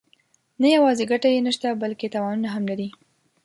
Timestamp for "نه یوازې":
0.61-1.03